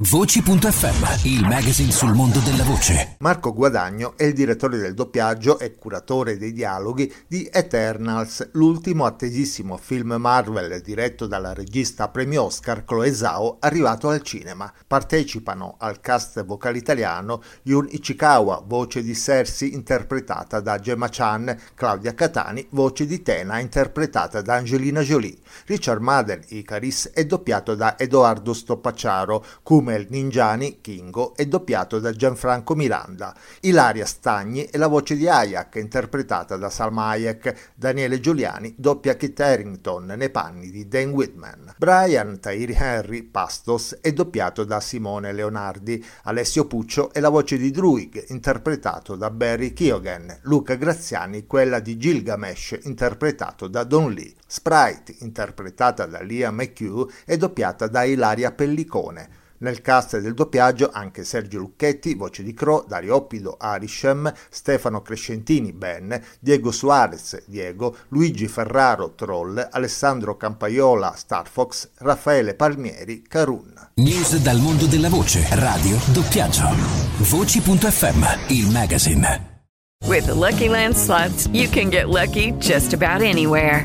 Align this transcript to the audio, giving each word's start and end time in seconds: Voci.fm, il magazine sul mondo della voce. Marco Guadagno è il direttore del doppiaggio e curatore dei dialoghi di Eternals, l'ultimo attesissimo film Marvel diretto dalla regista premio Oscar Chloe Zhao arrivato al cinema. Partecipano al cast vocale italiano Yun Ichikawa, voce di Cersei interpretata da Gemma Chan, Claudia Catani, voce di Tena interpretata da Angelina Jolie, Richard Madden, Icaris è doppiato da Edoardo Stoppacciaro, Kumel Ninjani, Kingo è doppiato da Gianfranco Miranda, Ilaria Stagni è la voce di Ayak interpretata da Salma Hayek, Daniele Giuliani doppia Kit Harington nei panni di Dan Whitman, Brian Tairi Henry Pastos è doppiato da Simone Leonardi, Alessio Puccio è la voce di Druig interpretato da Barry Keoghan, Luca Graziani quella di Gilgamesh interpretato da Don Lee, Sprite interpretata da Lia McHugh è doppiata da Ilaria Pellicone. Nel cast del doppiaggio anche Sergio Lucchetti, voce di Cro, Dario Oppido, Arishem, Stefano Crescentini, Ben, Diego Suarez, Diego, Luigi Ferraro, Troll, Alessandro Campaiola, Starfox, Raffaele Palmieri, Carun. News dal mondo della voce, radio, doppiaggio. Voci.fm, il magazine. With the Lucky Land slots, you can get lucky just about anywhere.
Voci.fm, 0.00 1.26
il 1.26 1.40
magazine 1.40 1.90
sul 1.90 2.14
mondo 2.14 2.38
della 2.38 2.62
voce. 2.62 3.16
Marco 3.18 3.52
Guadagno 3.52 4.16
è 4.16 4.22
il 4.22 4.32
direttore 4.32 4.78
del 4.78 4.94
doppiaggio 4.94 5.58
e 5.58 5.74
curatore 5.74 6.38
dei 6.38 6.52
dialoghi 6.52 7.12
di 7.26 7.50
Eternals, 7.52 8.50
l'ultimo 8.52 9.06
attesissimo 9.06 9.76
film 9.76 10.14
Marvel 10.16 10.80
diretto 10.82 11.26
dalla 11.26 11.52
regista 11.52 12.10
premio 12.10 12.44
Oscar 12.44 12.84
Chloe 12.84 13.12
Zhao 13.12 13.56
arrivato 13.58 14.08
al 14.08 14.22
cinema. 14.22 14.72
Partecipano 14.86 15.74
al 15.80 16.00
cast 16.00 16.44
vocale 16.44 16.78
italiano 16.78 17.42
Yun 17.62 17.88
Ichikawa, 17.90 18.62
voce 18.64 19.02
di 19.02 19.16
Cersei 19.16 19.74
interpretata 19.74 20.60
da 20.60 20.78
Gemma 20.78 21.08
Chan, 21.08 21.58
Claudia 21.74 22.14
Catani, 22.14 22.64
voce 22.70 23.04
di 23.04 23.20
Tena 23.20 23.58
interpretata 23.58 24.42
da 24.42 24.54
Angelina 24.54 25.00
Jolie, 25.00 25.38
Richard 25.66 26.00
Madden, 26.00 26.40
Icaris 26.50 27.10
è 27.12 27.24
doppiato 27.24 27.74
da 27.74 27.98
Edoardo 27.98 28.52
Stoppacciaro, 28.52 29.44
Kumel 29.88 30.06
Ninjani, 30.10 30.82
Kingo 30.82 31.34
è 31.34 31.46
doppiato 31.46 31.98
da 31.98 32.12
Gianfranco 32.12 32.74
Miranda, 32.74 33.34
Ilaria 33.60 34.04
Stagni 34.04 34.64
è 34.64 34.76
la 34.76 34.86
voce 34.86 35.16
di 35.16 35.26
Ayak 35.26 35.76
interpretata 35.76 36.58
da 36.58 36.68
Salma 36.68 37.06
Hayek, 37.06 37.70
Daniele 37.74 38.20
Giuliani 38.20 38.74
doppia 38.76 39.16
Kit 39.16 39.40
Harington 39.40 40.04
nei 40.04 40.28
panni 40.28 40.68
di 40.68 40.86
Dan 40.88 41.12
Whitman, 41.12 41.72
Brian 41.78 42.38
Tairi 42.38 42.76
Henry 42.78 43.22
Pastos 43.22 43.96
è 44.02 44.12
doppiato 44.12 44.64
da 44.64 44.78
Simone 44.78 45.32
Leonardi, 45.32 46.04
Alessio 46.24 46.66
Puccio 46.66 47.10
è 47.10 47.20
la 47.20 47.30
voce 47.30 47.56
di 47.56 47.70
Druig 47.70 48.26
interpretato 48.28 49.16
da 49.16 49.30
Barry 49.30 49.72
Keoghan, 49.72 50.40
Luca 50.42 50.74
Graziani 50.74 51.46
quella 51.46 51.80
di 51.80 51.96
Gilgamesh 51.96 52.80
interpretato 52.82 53.68
da 53.68 53.84
Don 53.84 54.12
Lee, 54.12 54.34
Sprite 54.46 55.14
interpretata 55.20 56.04
da 56.04 56.20
Lia 56.20 56.50
McHugh 56.50 57.10
è 57.24 57.38
doppiata 57.38 57.86
da 57.86 58.04
Ilaria 58.04 58.52
Pellicone. 58.52 59.46
Nel 59.58 59.80
cast 59.80 60.18
del 60.18 60.34
doppiaggio 60.34 60.90
anche 60.92 61.24
Sergio 61.24 61.58
Lucchetti, 61.58 62.14
voce 62.14 62.42
di 62.42 62.54
Cro, 62.54 62.84
Dario 62.86 63.16
Oppido, 63.16 63.56
Arishem, 63.58 64.32
Stefano 64.48 65.02
Crescentini, 65.02 65.72
Ben, 65.72 66.20
Diego 66.38 66.70
Suarez, 66.70 67.42
Diego, 67.46 67.96
Luigi 68.08 68.46
Ferraro, 68.46 69.14
Troll, 69.14 69.68
Alessandro 69.70 70.36
Campaiola, 70.36 71.14
Starfox, 71.16 71.90
Raffaele 71.98 72.54
Palmieri, 72.54 73.22
Carun. 73.22 73.90
News 73.94 74.36
dal 74.38 74.58
mondo 74.58 74.86
della 74.86 75.08
voce, 75.08 75.46
radio, 75.50 75.98
doppiaggio. 76.12 76.68
Voci.fm, 77.18 78.50
il 78.50 78.70
magazine. 78.70 79.56
With 80.06 80.26
the 80.26 80.34
Lucky 80.34 80.68
Land 80.68 80.94
slots, 80.96 81.48
you 81.52 81.68
can 81.68 81.90
get 81.90 82.08
lucky 82.08 82.52
just 82.58 82.92
about 82.94 83.20
anywhere. 83.20 83.84